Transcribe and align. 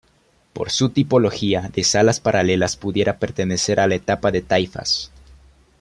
Por 0.53 0.71
su 0.71 0.89
tipología 0.89 1.69
de 1.71 1.83
salas 1.83 2.19
paralelas 2.19 2.75
pudiera 2.75 3.19
pertenecer 3.19 3.79
a 3.79 3.85
la 3.85 3.93
etapa 3.93 4.31
de 4.31 4.41
Taifas. 4.41 5.11